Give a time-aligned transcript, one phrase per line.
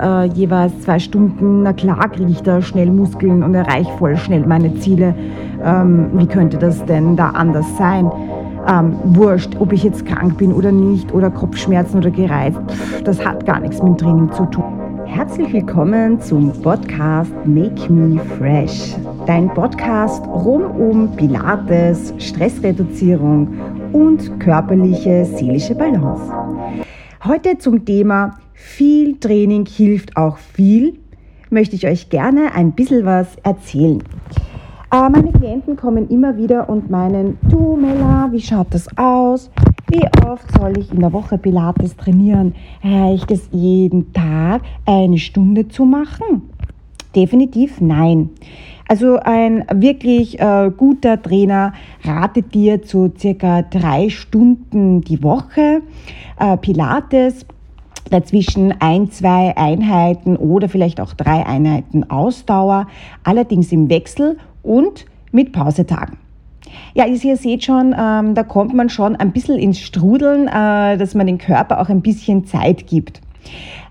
[0.00, 4.46] Äh, jeweils zwei Stunden, na klar kriege ich da schnell Muskeln und erreiche voll schnell
[4.46, 5.14] meine Ziele.
[5.64, 8.10] Ähm, wie könnte das denn da anders sein?
[8.68, 12.60] Ähm, wurscht, ob ich jetzt krank bin oder nicht oder Kopfschmerzen oder gereizt,
[13.04, 14.64] das hat gar nichts mit Training zu tun.
[15.04, 18.96] Herzlich willkommen zum Podcast Make Me Fresh.
[19.26, 23.48] Dein Podcast rund um Pilates, Stressreduzierung
[23.92, 26.32] und körperliche, seelische Balance.
[27.24, 28.30] Heute zum Thema
[28.62, 30.94] viel Training hilft auch viel,
[31.50, 34.02] möchte ich euch gerne ein bisschen was erzählen.
[34.92, 39.50] Äh, meine Klienten kommen immer wieder und meinen, du Mella, wie schaut das aus?
[39.90, 42.54] Wie oft soll ich in der Woche Pilates trainieren?
[42.82, 46.48] Reicht es jeden Tag eine Stunde zu machen?
[47.14, 48.30] Definitiv nein.
[48.88, 51.74] Also ein wirklich äh, guter Trainer
[52.04, 55.82] ratet dir zu circa drei Stunden die Woche
[56.38, 57.44] äh, Pilates
[58.10, 62.86] dazwischen ein, zwei Einheiten oder vielleicht auch drei Einheiten Ausdauer,
[63.24, 66.18] allerdings im Wechsel und mit Pausetagen.
[66.94, 71.14] Ja, ihr seht schon, ähm, da kommt man schon ein bisschen ins Strudeln, äh, dass
[71.14, 73.20] man dem Körper auch ein bisschen Zeit gibt.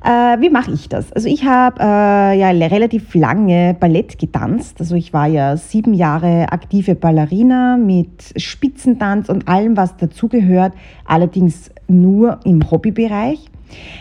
[0.03, 1.12] Äh, wie mache ich das?
[1.14, 4.78] Also ich habe äh, ja relativ lange Ballett getanzt.
[4.80, 10.73] Also ich war ja sieben Jahre aktive Ballerina mit Spitzentanz und allem, was dazugehört,
[11.06, 13.52] allerdings nur im Hobbybereich.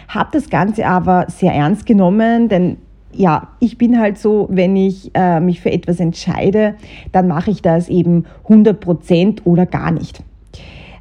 [0.09, 2.77] Habe das Ganze aber sehr ernst genommen, denn
[3.13, 6.75] ja, ich bin halt so, wenn ich äh, mich für etwas entscheide,
[7.13, 10.23] dann mache ich das eben 100 Prozent oder gar nicht.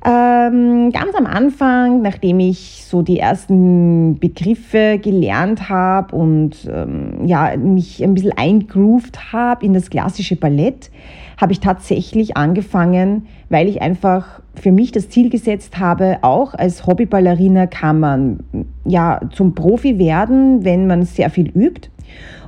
[0.06, 7.58] Ähm, ganz am Anfang, nachdem ich so die ersten Begriffe gelernt habe und ähm, ja,
[7.58, 10.90] mich ein bisschen eingrooved habe in das klassische Ballett,
[11.40, 16.86] habe ich tatsächlich angefangen, weil ich einfach für mich das Ziel gesetzt habe, auch als
[16.86, 18.40] Hobbyballerina kann man
[18.86, 21.90] ja zum Profi werden, wenn man sehr viel übt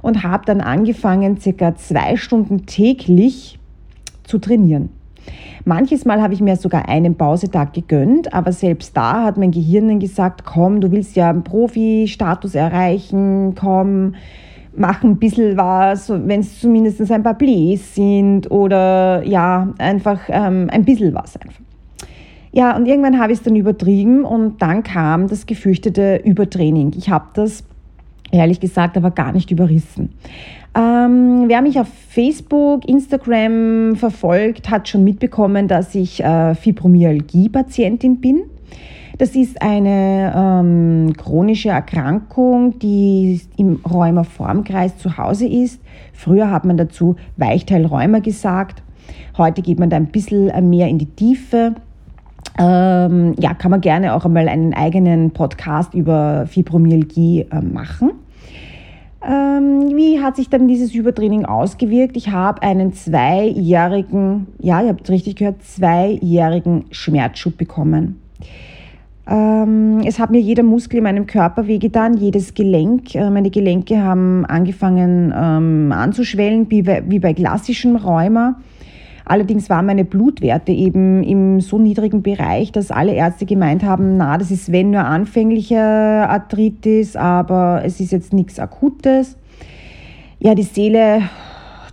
[0.02, 3.60] und habe dann angefangen, circa zwei Stunden täglich
[4.24, 4.90] zu trainieren.
[5.66, 9.88] Manches Mal habe ich mir sogar einen Pausetag gegönnt, aber selbst da hat mein Gehirn
[9.88, 14.16] dann gesagt, komm, du willst ja einen Profi-Status erreichen, komm,
[14.76, 20.70] mach ein bisschen was, wenn es zumindest ein paar Plays sind oder ja, einfach ähm,
[20.72, 21.62] ein bisschen was einfach.
[22.54, 26.94] Ja, und irgendwann habe ich es dann übertrieben und dann kam das gefürchtete Übertraining.
[26.98, 27.64] Ich habe das
[28.32, 30.10] ehrlich gesagt aber gar nicht überrissen.
[30.74, 38.44] Ähm, wer mich auf Facebook, Instagram verfolgt, hat schon mitbekommen, dass ich äh, Fibromyalgie-Patientin bin.
[39.18, 45.82] Das ist eine ähm, chronische Erkrankung, die im Rheumaformkreis zu Hause ist.
[46.14, 48.82] Früher hat man dazu Weichteilrheuma gesagt.
[49.38, 51.76] Heute geht man da ein bisschen mehr in die Tiefe.
[52.58, 58.12] Ähm, ja, kann man gerne auch einmal einen eigenen Podcast über Fibromyalgie äh, machen.
[59.24, 62.18] Ähm, wie hat sich dann dieses Übertraining ausgewirkt?
[62.18, 68.20] Ich habe einen zweijährigen, ja, ihr habt richtig gehört, zweijährigen Schmerzschub bekommen.
[69.28, 73.16] Ähm, es hat mir jeder Muskel in meinem Körper wehgetan, jedes Gelenk.
[73.16, 78.60] Äh, meine Gelenke haben angefangen ähm, anzuschwellen, wie bei, wie bei klassischem Rheuma.
[79.24, 84.38] Allerdings waren meine Blutwerte eben im so niedrigen Bereich, dass alle Ärzte gemeint haben, na,
[84.38, 89.38] das ist wenn nur anfängliche Arthritis, aber es ist jetzt nichts Akutes.
[90.40, 91.22] Ja, die Seele,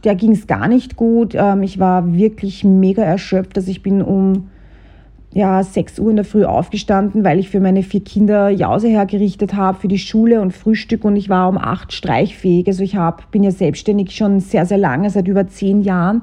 [0.02, 1.34] der ging es gar nicht gut.
[1.34, 4.48] Ähm, ich war wirklich mega erschöpft, dass ich bin um
[5.32, 9.54] ja, 6 Uhr in der Früh aufgestanden, weil ich für meine vier Kinder Jause hergerichtet
[9.54, 12.66] habe, für die Schule und Frühstück und ich war um acht streichfähig.
[12.66, 16.22] Also ich hab, bin ja selbstständig schon sehr, sehr lange, seit über zehn Jahren.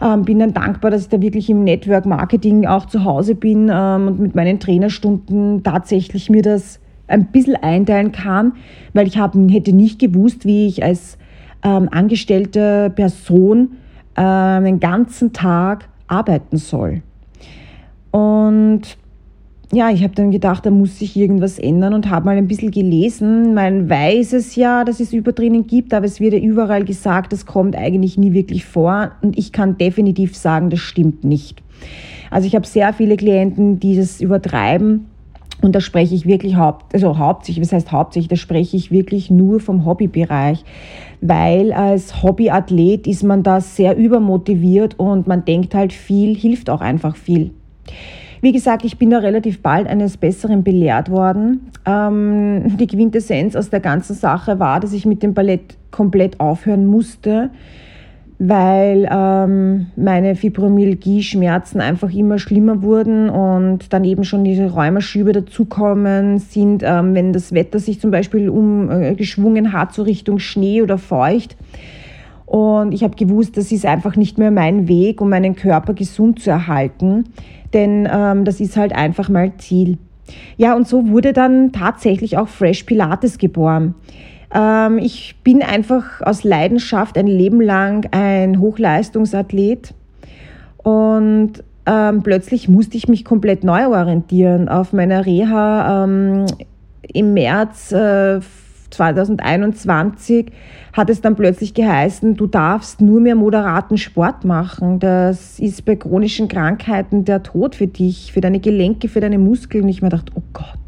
[0.00, 3.70] Ähm, bin dann dankbar, dass ich da wirklich im Network Marketing auch zu Hause bin
[3.72, 6.78] ähm, und mit meinen Trainerstunden tatsächlich mir das
[7.08, 8.52] ein bisschen einteilen kann,
[8.92, 11.18] weil ich hab, hätte nicht gewusst, wie ich als
[11.64, 13.72] ähm, angestellte Person
[14.14, 17.02] äh, den ganzen Tag arbeiten soll.
[18.48, 18.96] Und
[19.70, 22.70] ja, ich habe dann gedacht, da muss sich irgendwas ändern und habe mal ein bisschen
[22.70, 23.52] gelesen.
[23.52, 27.44] Man weiß es ja, dass es Übertraining gibt, aber es wird ja überall gesagt, das
[27.44, 29.12] kommt eigentlich nie wirklich vor.
[29.20, 31.62] Und ich kann definitiv sagen, das stimmt nicht.
[32.30, 35.06] Also ich habe sehr viele Klienten, die das übertreiben.
[35.60, 39.28] Und da spreche ich wirklich haupt, also hauptsächlich, was heißt hauptsächlich, da spreche ich wirklich
[39.28, 40.64] nur vom Hobbybereich,
[41.20, 46.80] weil als Hobbyathlet ist man da sehr übermotiviert und man denkt halt viel, hilft auch
[46.80, 47.50] einfach viel.
[48.40, 51.70] Wie gesagt, ich bin da relativ bald eines Besseren belehrt worden.
[51.84, 56.86] Ähm, die Quintessenz aus der ganzen Sache war, dass ich mit dem Ballett komplett aufhören
[56.86, 57.50] musste.
[58.38, 66.38] weil ähm, meine Fibromyalgie-Schmerzen einfach immer schlimmer wurden und dann eben schon diese Rheumaschübe dazukommen
[66.38, 70.98] sind, ähm, wenn das Wetter sich zum Beispiel umgeschwungen äh, hat, so Richtung Schnee oder
[70.98, 71.56] feucht.
[72.46, 76.40] Und ich habe gewusst, das ist einfach nicht mehr mein Weg, um meinen Körper gesund
[76.40, 77.24] zu erhalten,
[77.72, 79.98] denn ähm, das ist halt einfach mal Ziel.
[80.56, 83.94] Ja, und so wurde dann tatsächlich auch Fresh Pilates geboren.
[84.54, 89.94] Ähm, ich bin einfach aus Leidenschaft ein Leben lang ein Hochleistungsathlet
[90.78, 91.52] und
[91.86, 94.68] ähm, plötzlich musste ich mich komplett neu orientieren.
[94.68, 96.46] Auf meiner Reha ähm,
[97.02, 98.40] im März äh,
[98.90, 100.50] 2021
[100.92, 104.98] hat es dann plötzlich geheißen, du darfst nur mehr moderaten Sport machen.
[104.98, 109.84] Das ist bei chronischen Krankheiten der Tod für dich, für deine Gelenke, für deine Muskeln.
[109.84, 110.78] Und ich mir dachte, oh Gott,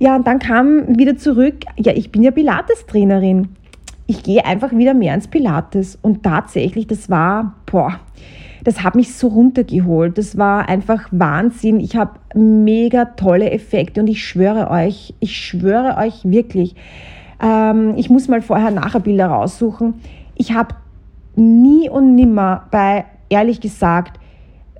[0.00, 3.48] ja, und dann kam wieder zurück, ja, ich bin ja Pilates-Trainerin.
[4.06, 5.98] Ich gehe einfach wieder mehr ins Pilates.
[6.00, 8.00] Und tatsächlich, das war, boah,
[8.64, 10.18] das hat mich so runtergeholt.
[10.18, 11.80] Das war einfach Wahnsinn.
[11.80, 16.74] Ich habe mega tolle Effekte und ich schwöre euch, ich schwöre euch wirklich,
[17.42, 19.94] ähm, ich muss mal vorher nachher Bilder raussuchen.
[20.34, 20.74] Ich habe
[21.36, 24.19] nie und nimmer bei, ehrlich gesagt,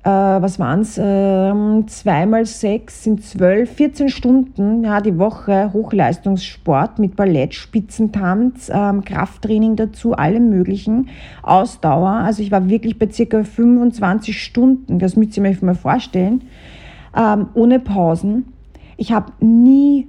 [0.03, 5.71] äh, was waren es, äh, zweimal sechs sind zwölf, 14 Stunden ja, die Woche.
[5.73, 11.09] Hochleistungssport mit Ballett, Spitzentanz, ähm, Krafttraining dazu, allem möglichen,
[11.43, 12.09] Ausdauer.
[12.09, 16.43] Also ich war wirklich bei circa 25 Stunden, das müsst ihr euch mal vorstellen,
[17.15, 18.53] ähm, ohne Pausen.
[18.97, 20.07] Ich habe nie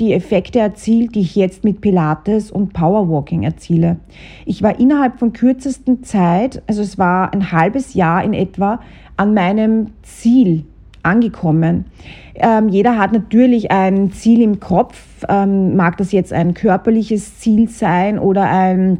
[0.00, 3.98] die Effekte erzielt, die ich jetzt mit Pilates und Powerwalking erziele.
[4.46, 8.80] Ich war innerhalb von kürzesten Zeit, also es war ein halbes Jahr in etwa,
[9.16, 10.64] an meinem Ziel
[11.02, 11.86] angekommen.
[12.34, 17.68] Ähm, jeder hat natürlich ein Ziel im Kopf, ähm, mag das jetzt ein körperliches Ziel
[17.68, 18.98] sein oder ein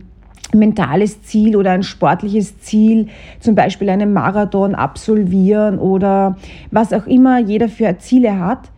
[0.54, 3.08] mentales Ziel oder ein sportliches Ziel,
[3.40, 6.36] zum Beispiel einen Marathon absolvieren oder
[6.70, 8.70] was auch immer jeder für Ziele hat.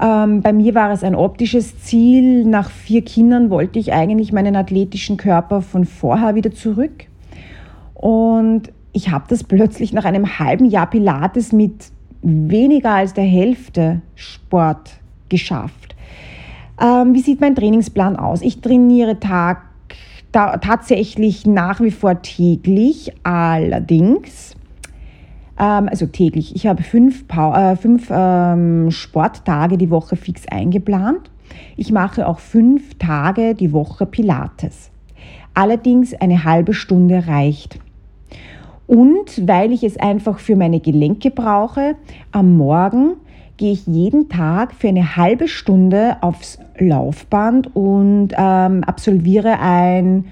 [0.00, 2.44] Ähm, bei mir war es ein optisches Ziel.
[2.44, 7.06] Nach vier Kindern wollte ich eigentlich meinen athletischen Körper von vorher wieder zurück.
[7.94, 11.92] Und ich habe das plötzlich nach einem halben Jahr Pilates mit
[12.22, 14.92] weniger als der Hälfte Sport
[15.28, 15.94] geschafft.
[16.80, 18.40] Ähm, wie sieht mein Trainingsplan aus?
[18.40, 19.62] Ich trainiere Tag,
[20.32, 24.49] ta tatsächlich nach wie vor täglich, allerdings,
[25.60, 31.30] ähm, also täglich, ich habe fünf, äh, fünf ähm, Sporttage die Woche fix eingeplant.
[31.76, 34.90] Ich mache auch fünf Tage die Woche Pilates.
[35.52, 37.78] Allerdings eine halbe Stunde reicht.
[38.86, 41.96] Und weil ich es einfach für meine Gelenke brauche,
[42.32, 43.16] am Morgen
[43.56, 50.24] gehe ich jeden Tag für eine halbe Stunde aufs Laufband und ähm, absolviere ein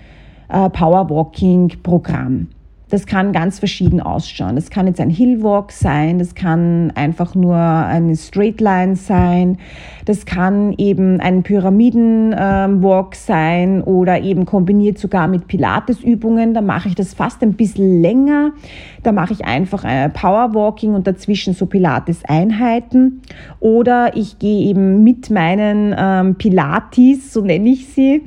[0.48, 2.48] äh, Powerwalking-Programm.
[2.90, 4.54] Das kann ganz verschieden ausschauen.
[4.54, 9.58] Das kann jetzt ein Hillwalk sein, das kann einfach nur eine Straightline sein,
[10.06, 16.54] das kann eben ein Pyramidenwalk sein oder eben kombiniert sogar mit Pilatesübungen.
[16.54, 18.52] Da mache ich das fast ein bisschen länger.
[19.02, 23.20] Da mache ich einfach Powerwalking und dazwischen so Pilates-Einheiten.
[23.60, 28.22] Oder ich gehe eben mit meinen ähm, Pilates, so nenne ich sie,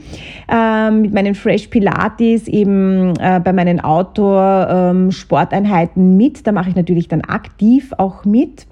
[0.51, 3.79] ähm, mit meinen Fresh Pilates eben äh, bei meinen
[4.69, 6.45] Ähm, mit.
[6.47, 8.67] Da mache ich natürlich dann aktiv auch mit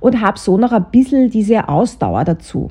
[0.00, 2.70] und habe so noch ein bisschen diese Ausdauer dazu.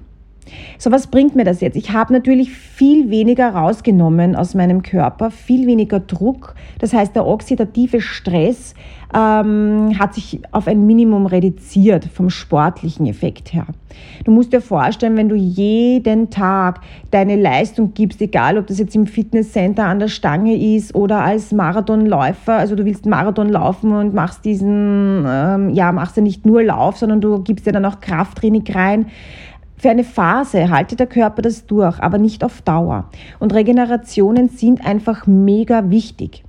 [0.78, 1.76] So, was bringt mir das jetzt?
[1.76, 6.56] Ich habe natürlich viel weniger rausgenommen aus meinem Körper, viel weniger Druck.
[6.80, 8.74] Das heißt, der oxidative Stress
[9.14, 13.66] ähm, hat sich auf ein Minimum reduziert vom sportlichen Effekt her.
[14.24, 18.96] Du musst dir vorstellen, wenn du jeden Tag deine Leistung gibst, egal ob das jetzt
[18.96, 24.14] im Fitnesscenter an der Stange ist oder als Marathonläufer, also du willst Marathon laufen und
[24.14, 28.00] machst diesen, ähm, ja, machst ja nicht nur Lauf, sondern du gibst ja dann auch
[28.00, 29.08] Krafttraining rein,
[29.80, 33.10] für eine Phase haltet der Körper das durch, aber nicht auf Dauer.
[33.40, 36.44] Und Regenerationen sind einfach mega wichtig.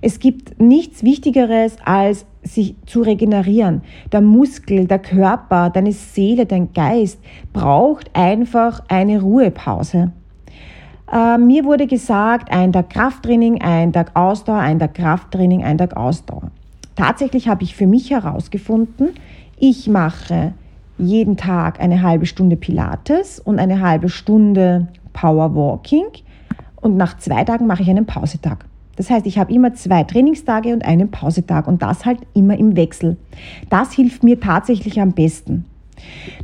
[0.00, 3.82] Es gibt nichts Wichtigeres, als sich zu regenerieren.
[4.10, 7.20] Der Muskel, der Körper, deine Seele, dein Geist
[7.52, 10.12] braucht einfach eine Ruhepause.
[11.12, 15.96] Äh, mir wurde gesagt, ein Tag Krafttraining, ein Tag Ausdauer, ein Tag Krafttraining, ein Tag
[15.96, 16.50] Ausdauer.
[16.96, 19.10] Tatsächlich habe ich für mich herausgefunden,
[19.58, 20.54] ich mache
[20.98, 26.06] jeden Tag eine halbe Stunde Pilates und eine halbe Stunde Power Walking
[26.80, 28.66] und nach zwei Tagen mache ich einen Pausetag.
[28.96, 32.76] Das heißt, ich habe immer zwei Trainingstage und einen Pausetag und das halt immer im
[32.76, 33.16] Wechsel.
[33.70, 35.64] Das hilft mir tatsächlich am besten.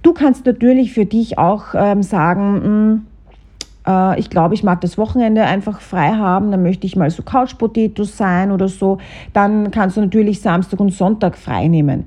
[0.02, 3.06] Du kannst natürlich für dich auch ähm, sagen, mh, hm,
[3.88, 6.50] Äh, ich glaube, ich mag das Wochenende einfach frei haben.
[6.50, 8.98] Dann möchte ich mal so Couch Potatoes sein oder so.
[9.32, 12.04] Dann kannst du natürlich Samstag und Sonntag frei nehmen.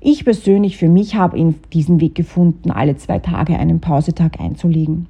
[0.00, 5.06] Ich persönlich für mich habe in diesen Weg gefunden, alle zwei Tage einen Pausetag einzulegen.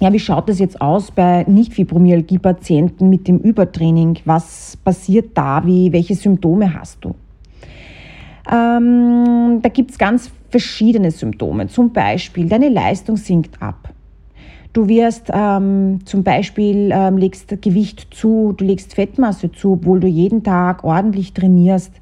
[0.00, 4.18] Ja, wie schaut das jetzt aus bei Nicht-Fibromyalgie-Patienten mit dem Übertraining?
[4.24, 5.66] Was passiert da?
[5.66, 7.16] Wie, welche Symptome hast du?
[8.48, 11.66] Ähm, da gibt es ganz verschiedene Symptome.
[11.66, 13.92] Zum Beispiel, deine Leistung sinkt ab.
[14.72, 20.06] Du wirst ähm, zum Beispiel ähm, legst Gewicht zu, du legst Fettmasse zu, obwohl du
[20.06, 21.92] jeden Tag ordentlich trainierst.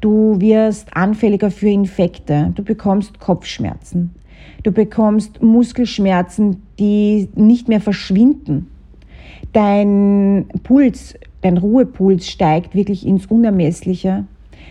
[0.00, 2.50] Du wirst anfälliger für Infekte.
[2.56, 4.17] Du bekommst Kopfschmerzen.
[4.62, 8.70] Du bekommst Muskelschmerzen, die nicht mehr verschwinden.
[9.52, 14.24] Dein Puls, dein Ruhepuls steigt wirklich ins Unermessliche.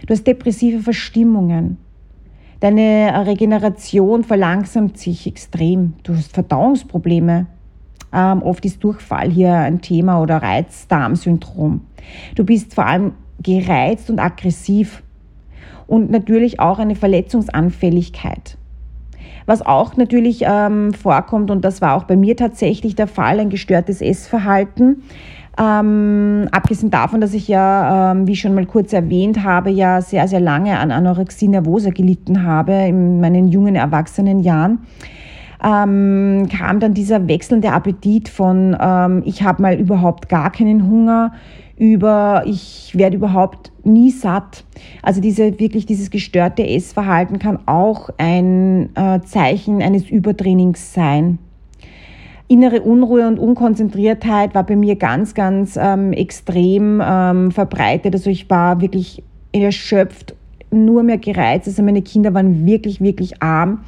[0.06, 1.78] Du hast depressive Verstimmungen.
[2.60, 5.94] Deine Regeneration verlangsamt sich extrem.
[6.04, 7.46] Du hast Verdauungsprobleme.
[8.14, 11.82] Ähm, oft ist Durchfall hier ein Thema oder Reizdarmsyndrom.
[12.36, 15.04] Du bist vor allem gereizt und aggressiv
[15.86, 18.58] und natürlich auch eine Verletzungsanfälligkeit.
[19.48, 23.50] Was auch natürlich ähm, vorkommt, und das war auch bei mir tatsächlich der Fall, ein
[23.50, 25.04] gestörtes Essverhalten.
[25.58, 30.28] Ähm, abgesehen davon, dass ich ja, ähm, wie schon mal kurz erwähnt habe, ja sehr,
[30.28, 34.80] sehr lange an Anorexie nervosa gelitten habe in meinen jungen erwachsenen Jahren,
[35.64, 41.32] ähm, kam dann dieser wechselnde Appetit von, ähm, ich habe mal überhaupt gar keinen Hunger,
[41.78, 44.64] über ich werde überhaupt nie satt.
[45.02, 51.40] Also diese wirklich dieses gestörte Essverhalten kann auch ein äh, Zeichen eines Übertrainings sein.
[52.50, 58.16] Innere Unruhe und Unkonzentriertheit war bei mir ganz, ganz ähm, extrem ähm, verbreitet.
[58.16, 60.34] Also ich war wirklich erschöpft,
[60.72, 61.68] nur mehr gereizt.
[61.68, 63.82] Also meine Kinder waren wirklich, wirklich arm.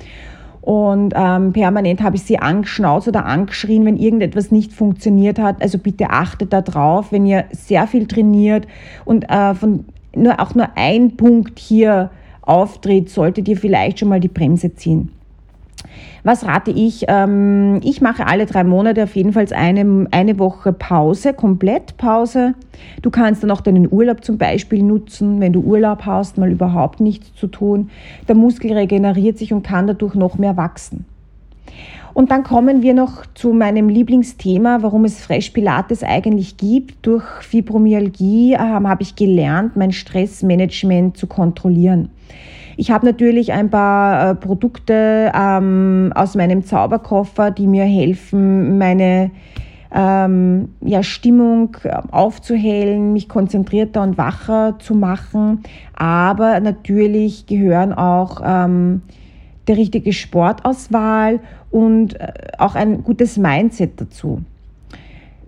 [0.69, 5.63] Und ähm, permanent habe ich sie angeschnauzt oder angeschrien, wenn irgendetwas nicht funktioniert hat.
[5.63, 8.67] Also bitte achtet darauf, wenn ihr sehr viel trainiert
[9.03, 9.85] und äh, von
[10.15, 12.11] nur, auch nur ein Punkt hier
[12.43, 15.09] auftritt, solltet ihr vielleicht schon mal die Bremse ziehen.
[16.23, 17.05] Was rate ich?
[17.07, 22.55] Ähm, ich mache alle drei Monate auf jeden Fall eine, eine Woche Pause, komplett Pause.
[23.01, 26.99] Du kannst dann auch deinen Urlaub zum Beispiel nutzen, wenn du Urlaub hast, mal überhaupt
[26.99, 27.89] nichts zu tun.
[28.27, 31.05] Der Muskel regeneriert sich und kann dadurch noch mehr wachsen.
[32.13, 37.05] Und dann kommen wir noch zu meinem Lieblingsthema, warum es Fresh Pilates eigentlich gibt.
[37.05, 42.09] Durch Fibromyalgie ähm, habe ich gelernt, mein Stressmanagement zu kontrollieren.
[42.79, 49.31] Ich habe natürlich ein paar äh, Produkte ähm, aus meinem Zauberkoffer, die mir helfen, meine
[49.93, 55.61] ähm, ja, Stimmung äh, aufzuhellen, mich konzentrierter und wacher zu machen.
[55.93, 59.01] Aber natürlich gehören auch ähm,
[59.67, 64.39] der richtige Sportauswahl und äh, auch ein gutes Mindset dazu.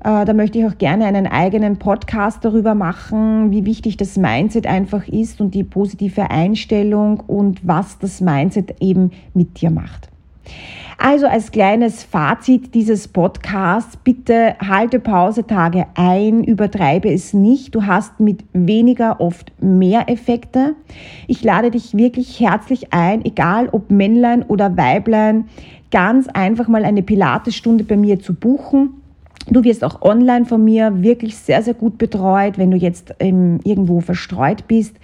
[0.03, 4.65] Äh, da möchte ich auch gerne einen eigenen Podcast darüber machen, wie wichtig das Mindset
[4.65, 10.09] einfach ist und die positive Einstellung und was das Mindset eben mit dir macht.
[10.97, 17.73] Also als kleines Fazit dieses Podcasts, bitte halte Pausetage ein, übertreibe es nicht.
[17.73, 20.75] Du hast mit weniger oft mehr Effekte.
[21.27, 25.45] Ich lade dich wirklich herzlich ein, egal ob Männlein oder Weiblein,
[25.89, 29.00] ganz einfach mal eine Pilatesstunde bei mir zu buchen.
[29.47, 33.59] Du wirst auch online von mir wirklich sehr, sehr gut betreut, wenn du jetzt ähm,
[33.63, 34.95] irgendwo verstreut bist.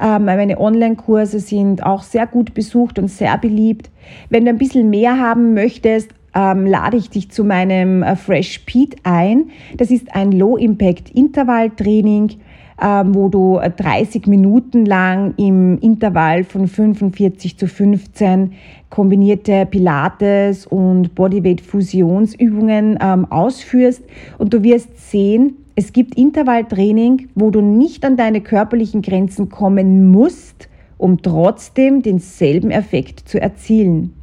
[0.00, 3.90] Ähm, meine Online-Kurse sind auch sehr gut besucht und sehr beliebt.
[4.28, 8.60] Wenn du ein bisschen mehr haben möchtest, ähm, lade ich dich zu meinem äh, Fresh
[8.60, 9.50] Pete ein.
[9.76, 12.36] Das ist ein Low-Impact-Intervall-Training
[12.82, 18.54] ähm, wo du 30 äh, Minuten lang im Intervall von 45 zu 15
[18.88, 24.02] kombinierte Pilates und Bodyweight-Fusionsübungen ähm, ausführst.
[24.38, 30.10] Und du wirst sehen, es gibt Intervalltraining, wo du nicht an deine körperlichen Grenzen kommen
[30.10, 34.14] musst, um trotzdem denselben Effekt zu erzielen.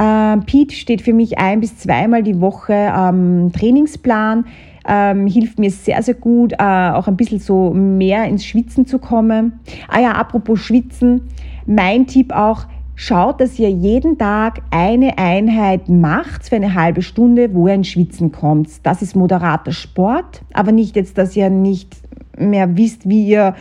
[0.00, 4.46] Äh, Pete steht für mich ein bis zweimal die Woche am Trainingsplan
[4.88, 8.98] ähm, hilft mir sehr, sehr gut, äh, auch ein bisschen so mehr ins Schwitzen zu
[8.98, 9.60] kommen.
[9.88, 11.28] Ah ja, apropos Schwitzen,
[11.66, 12.66] mein Tipp auch,
[13.02, 17.88] Schaut, dass ihr jeden Tag eine Einheit macht für eine halbe Stunde, wo ihr ins
[17.88, 18.68] Schwitzen kommt.
[18.84, 21.96] Das ist moderater Sport, aber nicht jetzt, dass ihr nicht
[22.40, 23.54] mehr wisst, wie ihr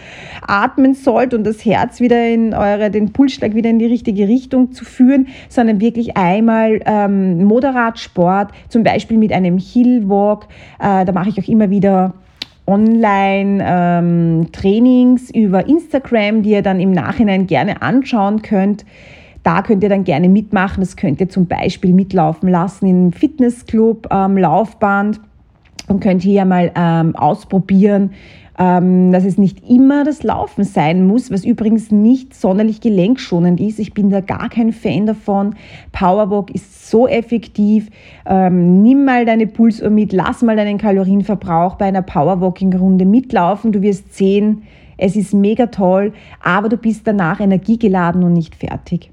[0.48, 4.72] atmen sollt und das Herz wieder in eure, den Pulsschlag wieder in die richtige Richtung
[4.72, 10.48] zu führen, sondern wirklich einmal ähm, moderat Sport, zum Beispiel mit einem Hillwalk.
[10.80, 12.14] Äh, da mache ich auch immer wieder
[12.70, 18.86] Online-Trainings ähm, über Instagram, die ihr dann im Nachhinein gerne anschauen könnt.
[19.44, 20.82] da könnt ihr dann gerne mitmachen.
[20.82, 25.20] Das könnt ihr zum Beispiel mitlaufen lassen im Fitnessclub, ähm, Laufband
[25.88, 28.12] und könnt hier mal ähm, ausprobieren,
[28.60, 33.80] ähm, dass es nicht immer das Laufen sein muss, was übrigens nicht sonderlich gelenkschonend ist.
[33.80, 35.56] Ich bin da gar kein Fan davon.
[35.94, 37.90] Powerwalk ist so effektiv.
[38.26, 43.72] Ähm, nimm mal deine Pulsuhr mit, lass mal deinen Kalorienverbrauch bei einer Powerwalking-Runde mitlaufen.
[43.72, 44.64] Du wirst sehen,
[44.98, 46.12] es ist mega toll,
[46.44, 49.10] aber du bist danach energiegeladen und nicht fertig.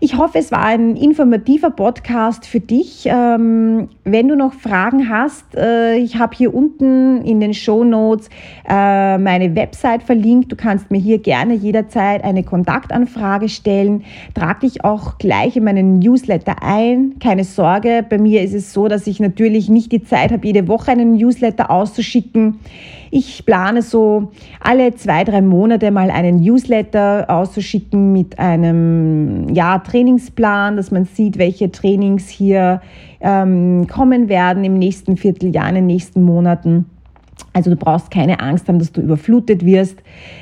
[0.00, 3.06] Ich hoffe, es war ein informativer Podcast für dich.
[3.06, 8.28] Ähm, wenn du noch Fragen hast, äh, ich habe hier unten in den Show Notes
[8.68, 10.52] äh, meine Website verlinkt.
[10.52, 14.04] Du kannst mir hier gerne jederzeit eine Kontaktanfrage stellen.
[14.34, 17.18] Trag dich auch gleich in meinen Newsletter ein.
[17.18, 20.68] Keine Sorge, bei mir ist es so, dass ich natürlich nicht die Zeit habe, jede
[20.68, 22.58] Woche einen Newsletter auszuschicken.
[23.10, 30.76] Ich plane so alle zwei, drei Monate mal einen Newsletter auszuschicken mit einem ja, Trainingsplan,
[30.76, 32.80] dass man sieht, welche Trainings hier
[33.20, 36.86] ähm, kommen werden im nächsten Vierteljahr, in den nächsten Monaten.
[37.52, 39.96] Also du brauchst keine Angst haben, dass du überflutet wirst.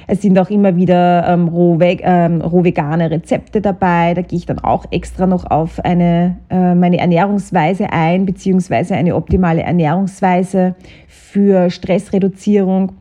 [0.06, 4.14] Es sind auch immer wieder ähm, roh, ähm, roh vegane Rezepte dabei.
[4.14, 9.14] Da gehe ich dann auch extra noch auf eine, äh, meine Ernährungsweise ein, beziehungsweise eine
[9.14, 10.74] optimale Ernährungsweise
[11.06, 12.92] für Stressreduzierung.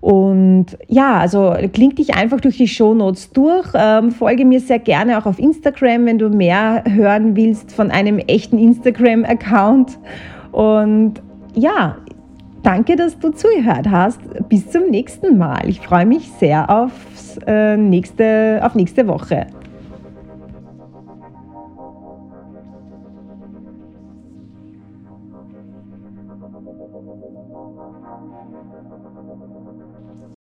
[0.00, 3.68] Und ja, also kling dich einfach durch die Shownotes durch.
[3.74, 8.18] Ähm, folge mir sehr gerne auch auf Instagram, wenn du mehr hören willst von einem
[8.18, 9.98] echten Instagram-Account.
[10.52, 11.20] Und
[11.54, 11.96] ja,
[12.62, 14.20] danke, dass du zugehört hast.
[14.48, 15.68] Bis zum nächsten Mal.
[15.68, 19.48] Ich freue mich sehr aufs, äh, nächste, auf nächste Woche.